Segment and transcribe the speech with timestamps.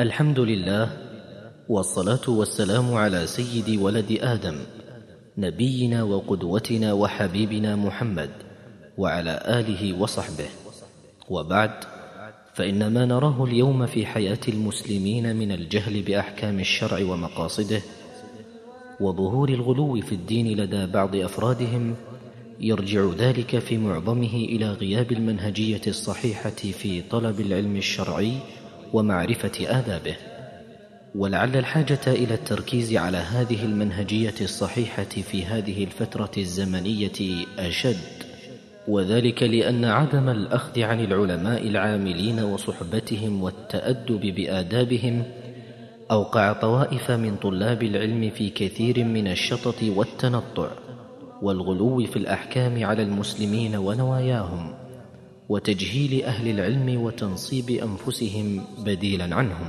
[0.00, 0.90] الحمد لله
[1.68, 4.56] والصلاة والسلام على سيد ولد آدم
[5.38, 8.30] نبينا وقدوتنا وحبيبنا محمد
[8.98, 10.48] وعلى آله وصحبه.
[11.30, 11.70] وبعد
[12.54, 17.82] فإن ما نراه اليوم في حياة المسلمين من الجهل بأحكام الشرع ومقاصده
[19.00, 21.94] وظهور الغلو في الدين لدى بعض أفرادهم
[22.60, 28.32] يرجع ذلك في معظمه إلى غياب المنهجية الصحيحة في طلب العلم الشرعي
[28.96, 30.16] ومعرفة آدابه.
[31.14, 38.16] ولعل الحاجة إلى التركيز على هذه المنهجية الصحيحة في هذه الفترة الزمنية أشد.
[38.88, 45.24] وذلك لأن عدم الأخذ عن العلماء العاملين وصحبتهم والتأدب بآدابهم
[46.10, 50.70] أوقع طوائف من طلاب العلم في كثير من الشطط والتنطع
[51.42, 54.85] والغلو في الأحكام على المسلمين ونواياهم.
[55.48, 59.68] وتجهيل أهل العلم وتنصيب أنفسهم بديلا عنهم.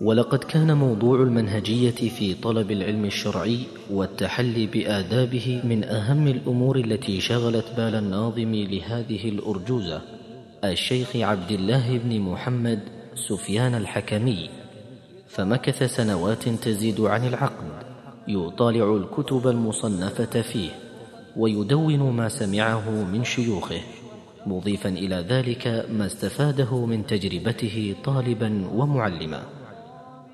[0.00, 3.58] ولقد كان موضوع المنهجية في طلب العلم الشرعي
[3.90, 10.00] والتحلي بآدابه من أهم الأمور التي شغلت بال الناظم لهذه الأرجوزة
[10.64, 12.80] الشيخ عبد الله بن محمد
[13.14, 14.50] سفيان الحكمي.
[15.28, 17.82] فمكث سنوات تزيد عن العقد
[18.28, 20.70] يطالع الكتب المصنفة فيه
[21.36, 23.80] ويدون ما سمعه من شيوخه.
[24.46, 29.42] مضيفا إلى ذلك ما استفاده من تجربته طالبا ومعلما.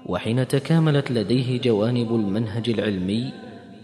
[0.07, 3.33] وحين تكاملت لديه جوانب المنهج العلمي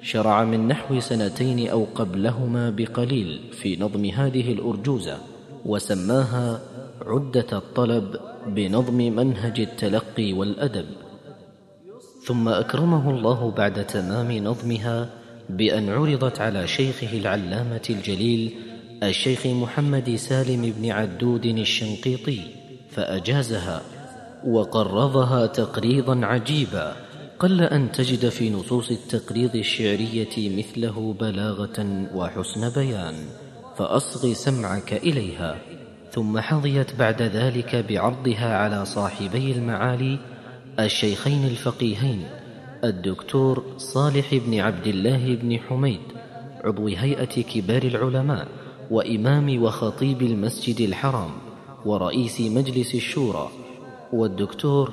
[0.03, 5.19] شرع من نحو سنتين أو قبلهما بقليل في نظم هذه الأرجوزة
[5.65, 6.61] وسماها
[7.07, 8.17] عدة الطلب
[8.47, 10.87] بنظم منهج التلقي والأدب.
[12.27, 15.11] ثم أكرمه الله بعد تمام نظمها
[15.51, 18.55] بأن عرضت على شيخه العلامة الجليل
[19.03, 22.41] الشيخ محمد سالم بن عدود الشنقيطي
[22.91, 23.83] فأجازها
[24.47, 26.97] وقرضها تقريضا عجيبا
[27.39, 33.15] قل أن تجد في نصوص التقريض الشعرية مثله بلاغة وحسن بيان
[33.77, 35.59] فأصغ سمعك إليها.
[36.13, 40.19] ثم حظيت بعد ذلك بعرضها على صاحبي المعالي
[40.81, 42.25] الشيخين الفقيهين
[42.85, 46.01] الدكتور صالح بن عبد الله بن حميد
[46.65, 48.64] عضو هيئة كبار العلماء.
[48.91, 51.31] وإمام وخطيب المسجد الحرام
[51.85, 53.49] ورئيس مجلس الشورى
[54.13, 54.93] والدكتور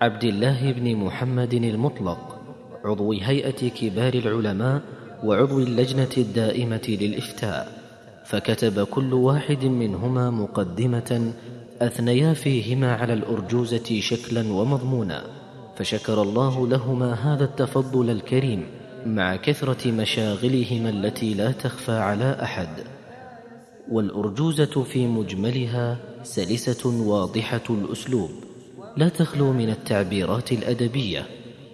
[0.00, 2.40] عبد الله بن محمد المطلق
[2.84, 4.82] عضو هيئة كبار العلماء
[5.24, 7.78] وعضو اللجنة الدائمة للإفتاء.
[8.24, 11.32] فكتب كل واحد منهما مقدمة
[11.82, 15.24] أثنيا فيهما على الأرجوزة شكلا ومضمونا
[15.76, 18.66] فشكر الله لهما هذا التفضل الكريم
[19.06, 22.68] مع كثرة مشاغلهما التي لا تخفى على أحد.
[23.90, 28.30] والأرجوزة في مجملها سلسة واضحة الأسلوب
[28.96, 31.26] لا تخلو من التعبيرات الأدبية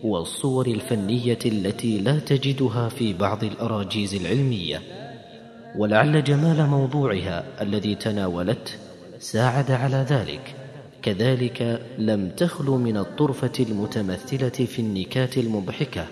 [0.03, 4.83] والصور الفنية التي لا تجدها في بعض الأراجيز العلمية.
[5.77, 8.73] ولعل جمال موضوعها الذي تناولته
[9.19, 10.55] ساعد على ذلك.
[11.03, 16.07] كذلك لم تخلو من الطرفة المتمثلة في النكات المضحكة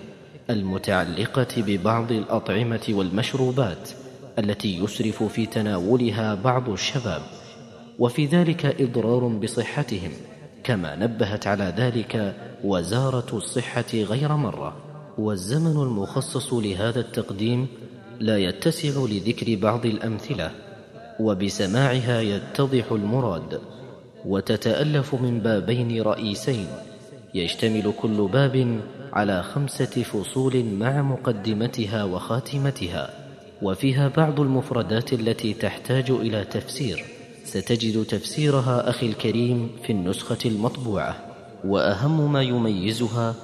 [0.49, 3.89] المتعلقة ببعض الأطعمة والمشروبات.
[4.39, 7.21] التي يسرف في تناولها بعض الشباب
[7.99, 10.11] وفي ذلك إضرار بصحتهم
[10.63, 14.75] كما نبهت على ذلك وزارة الصحة غير مرة
[15.17, 17.67] والزمن المخصص لهذا التقديم
[18.19, 20.51] لا يتسع لذكر بعض الأمثلة
[21.19, 23.61] وبسماعها يتضح المراد
[24.25, 26.67] وتتألف من بابين رئيسين
[27.33, 28.81] يشتمل كل باب
[29.13, 33.22] على خمسة فصول مع مقدمتها وخاتمتها.
[33.63, 37.05] وفيها بعض المفردات التي تحتاج إلى تفسير.
[37.45, 41.15] ستجد تفسيرها أخي الكريم في النسخة المطبوعة
[41.65, 43.35] وأهم ما يميزها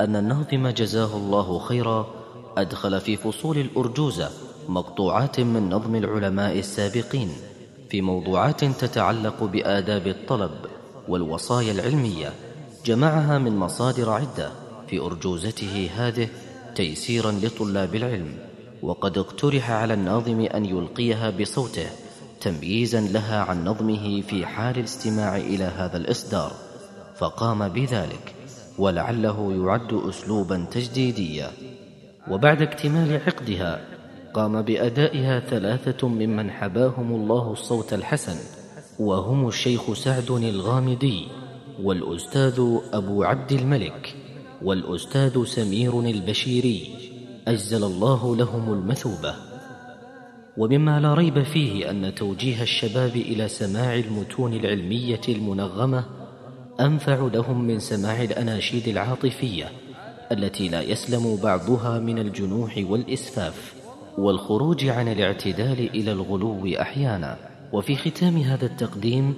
[0.00, 2.14] أن الناظم جزاه الله خيرا
[2.56, 4.30] أدخل في فصول الأرجوزة
[4.68, 7.28] مقطوعات من نظم العلماء السابقين
[7.90, 10.50] في موضوعات تتعلق بآداب الطلب
[11.08, 12.32] والوصايا العلمية
[12.84, 14.50] جمعها من مصادر عدة
[14.88, 16.28] في أرجوزته هذه
[16.74, 18.51] تيسيرا لطلاب العلم.
[18.82, 21.86] وقد اقترح على الناظم أن يلقيها بصوته
[22.40, 26.52] تمييزا لها عن نظمه في حال الاستماع إلى هذا الإصدار
[27.16, 28.34] فقام بذلك
[28.78, 31.50] ولعله يعد أسلوبا تجديديا.
[32.30, 33.84] وبعد اكتمال عقدها
[34.34, 38.36] قام بأدائها ثلاثة ممن حباهم الله الصوت الحسن
[38.98, 41.28] وهم الشيخ سعد الغامدي
[41.82, 44.14] والأستاذ أبو عبد الملك
[44.62, 47.01] والأستاذ سمير البشيري.
[47.48, 49.34] أجزل الله لهم المثوبة.
[50.56, 56.04] ومما لا ريب فيه أن توجيه الشباب إلى سماع المتون العلمية المنغمة
[56.80, 59.64] أنفع لهم من سماع الأناشيد العاطفية
[60.32, 63.74] التي لا يسلم بعضها من الجنوح والإسفاف
[64.18, 67.36] والخروج عن الاعتدال إلى الغلو أحيانا.
[67.72, 69.34] وفي ختام هذا التقديم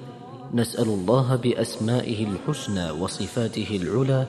[0.54, 4.26] نسأل الله بأسمائه الحسنى وصفاته العلى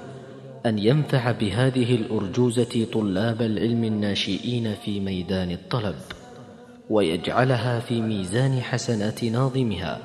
[0.66, 5.96] أن ينفع بهذه الأرجوزة طلاب العلم الناشئين في ميدان الطلب
[6.90, 10.00] ويجعلها في ميزان حسنات ناظمها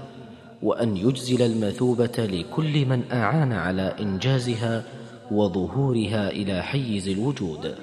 [0.63, 4.85] وأن يجزل المثوبة لكل من أعان على إنجازها
[5.31, 7.75] وظهورها إلى حيز الوجود.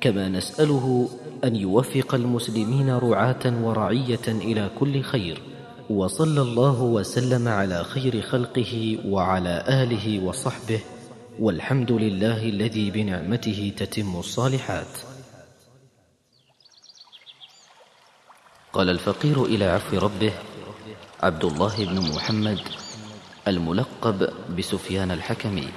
[0.00, 1.08] كما نسأله
[1.44, 5.42] أن يوفق المسلمين رعاة ورعية إلى كل خير
[5.90, 10.80] وصلى الله وسلم على خير خلقه وعلى آله وصحبه
[11.38, 14.98] والحمد لله الذي بنعمته تتم الصالحات.
[18.72, 20.32] قال الفقير إلى عفو ربه
[21.22, 22.58] عبد الله بن محمد
[23.48, 25.68] الملقب بسفيان الحكمي.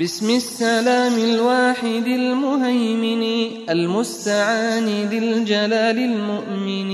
[0.00, 3.24] بسم السلام الواحد المهيمن
[3.70, 6.90] المستعان ذي الجلال المؤمن.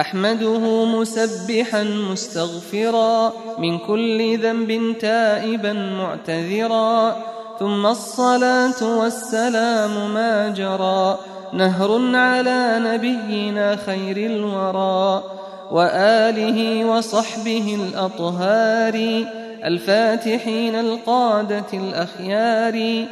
[0.00, 7.16] أحمده مسبحا مستغفرا من كل ذنب تائبا معتذرا
[7.60, 11.18] ثم الصلاة والسلام ما جرى
[11.52, 15.22] نهر على نبينا خير الورى
[15.70, 19.24] وآله وصحبه الأطهار
[19.64, 23.06] الفاتحين القادة الأخيار.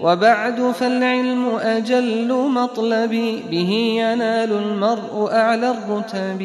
[0.00, 6.42] وبعد فالعلم أجل مطلبي به ينال المرء أعلى الرتب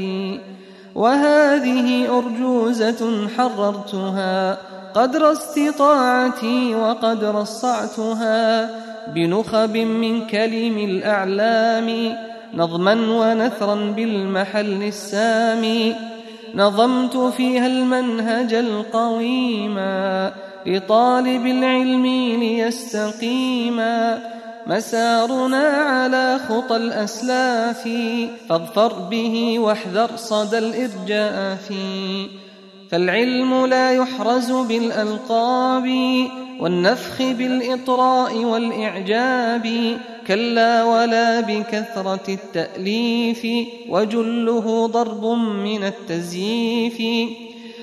[0.96, 4.58] وهذه أرجوزة حررتها
[4.94, 8.70] قدر استطاعتي وقدر رصعتها
[9.08, 12.16] بنخب من كلم الأعلام
[12.54, 15.96] نظما ونثرا بالمحل السامي
[16.56, 20.32] نظمت فيها المنهج القويما
[20.66, 22.06] لطالب العلم
[22.40, 24.20] ليستقيما
[24.68, 27.90] مسارنا على خطى الأسلاف
[28.50, 31.74] فاظفر به واحذر صدى الإرجاف
[32.92, 35.88] فالعلم لا يحرز بالألقاب
[36.60, 39.98] والنفخ بالإطراء والإعجاب
[40.28, 43.48] كلا ولا بكثرة التأليف
[43.90, 47.02] وجله ضرب من التزييف.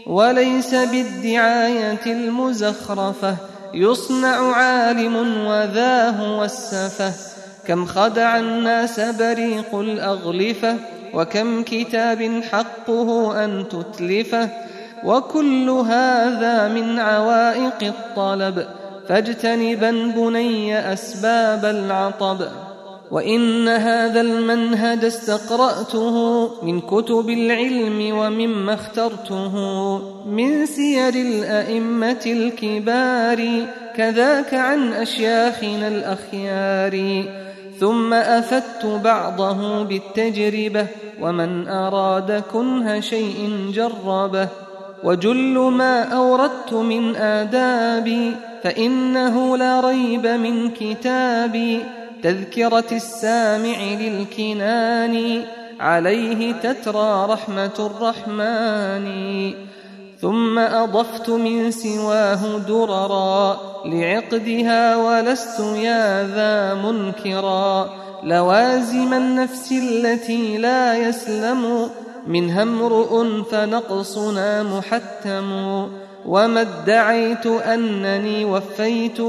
[0.08, 3.36] وليس بالدعاية المزخرفة.
[3.74, 7.12] يصنع عالم وذا هو السفة.
[7.66, 10.76] كم خدع الناس بريق الأغلفة
[11.14, 14.48] وكم كتاب حقه أن تتلفه.
[15.04, 18.66] وكل هذا من عوائق الطلب
[19.08, 22.67] فاجتنبا بني أسباب العطب.
[23.10, 29.54] وإن هذا المنهج استقرأته من كتب العلم ومما اخترته
[30.26, 33.66] من سير الأئمة الكبار
[33.96, 37.24] كذاك عن أشياخنا الأخيار
[37.80, 40.86] ثم أفدت بعضه بالتجربة
[41.20, 44.48] ومن أراد كنه شيء جربه
[45.04, 48.32] وجل ما أوردت من آدابي
[48.62, 51.80] فإنه لا ريب من كتابي
[52.22, 55.44] تذكرة السامع للكنان
[55.80, 59.08] عليه تترى رحمة الرحمن.
[60.20, 67.90] ثم أضفت من سواه دررا لعقدها ولست يا ذا منكرا.
[68.24, 71.90] لوازم النفس التي لا يسلم
[72.26, 75.50] منها امرؤ فنقصنا محتم.
[76.26, 79.20] وما ادعيت أنني وفيت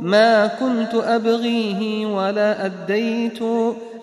[0.00, 3.40] ما كنت أبغيه ولا أديت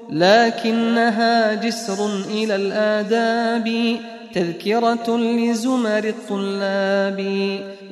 [0.09, 3.97] لكنها جسر إلى الآداب
[4.33, 7.19] تذكرة لزمر الطلاب.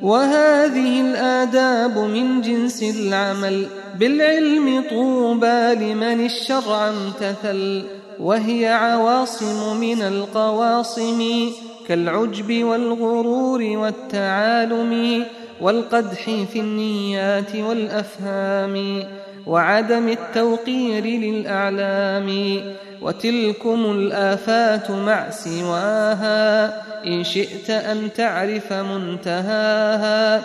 [0.02, 3.66] وهذه الآداب من جنس العمل
[3.98, 7.82] بالعلم طوبى لمن الشرع امتثل
[8.20, 11.50] وهي عواصم من القواصم
[11.88, 15.24] كالعجب والغرور والتعالم.
[15.60, 19.04] والقدح في النيات والأفهام
[19.46, 22.60] وعدم التوقير للأعلام
[23.02, 26.66] وتلكم الآفات مع سواها
[27.06, 30.42] إن شئت أن تعرف منتهاها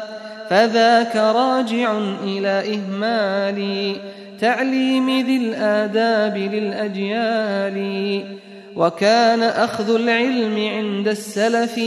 [0.49, 3.95] فذاك راجع إلى إهمال
[4.41, 7.77] تعليم ذي الآداب للأجيال
[8.75, 11.79] وكان أخذ العلم عند السلف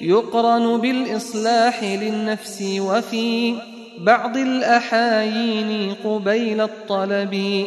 [0.00, 3.54] يقرن بالإصلاح للنفس وفي
[3.98, 7.64] بعض الأحايين قبيل الطلب.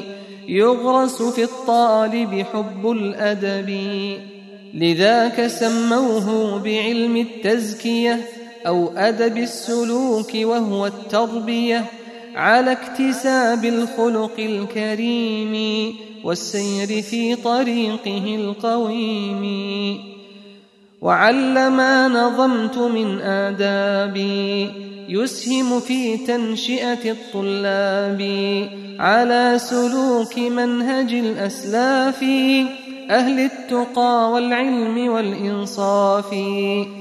[0.48, 3.70] يغرس في الطالب حب الأدب.
[4.74, 8.20] لذاك سموه بعلم التزكية
[8.68, 11.86] أو أدب السلوك وهو التربية
[12.36, 15.54] على اكتساب الخلق الكريم
[16.24, 19.44] والسير في طريقه القويم.
[21.04, 24.72] وعل ما نظمت من آدابي
[25.10, 28.22] يسهم في تنشئة الطلاب
[29.00, 32.24] على سلوك منهج الأسلاف
[33.10, 36.36] أهل التقى والعلم والإنصاف.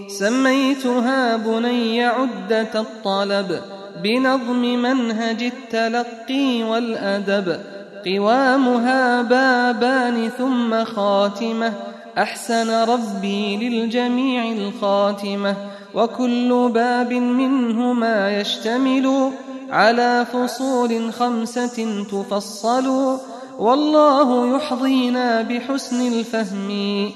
[0.09, 3.61] سميتها بني عدة الطلب
[4.02, 7.59] بنظم منهج التلقي والأدب.
[8.06, 15.57] قوامها بابان ثم خاتمة أحسن ربي للجميع الخاتمة
[15.95, 19.31] وكل باب منهما يشتمل
[19.71, 23.19] على فصول خمسة تفصل
[23.59, 27.11] والله يحظينا بحسن الفهم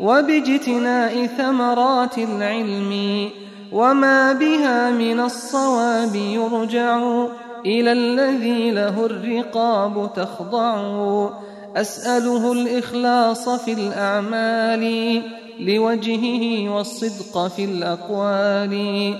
[0.00, 3.30] وباجتناء ثمرات العلم
[3.72, 7.26] وما بها من الصواب يرجع
[7.66, 11.30] إلى الذي له الرقاب تخضع.
[11.76, 15.22] أسأله الإخلاص في الأعمال
[15.60, 19.14] لوجهه والصدق في الأقوال.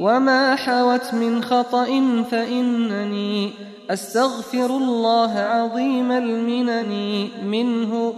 [0.00, 1.86] وما حوت من خطأ
[2.30, 3.50] فإنني
[3.90, 8.14] أستغفر الله عظيم المنن منه.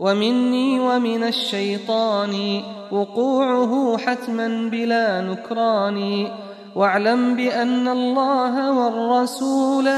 [0.00, 2.62] ومني ومن الشيطان
[2.92, 6.28] وقوعه حتما بلا نكران.
[6.76, 9.88] واعلم بأن الله والرسول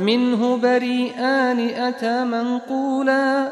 [0.00, 3.48] منه بريئان أتى منقولا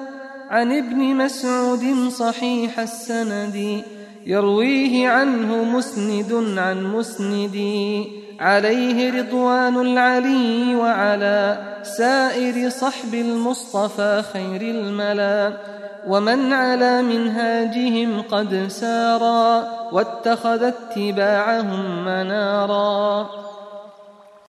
[0.50, 3.83] عن ابن مسعود صحيح السند
[4.26, 7.57] يرويه عنه مسند عن مسند
[8.40, 15.52] عليه رضوان العلي وعلى سائر صحب المصطفى خير الملا
[16.07, 23.31] ومن على منهاجهم قد سارا واتخذ اتباعهم منارا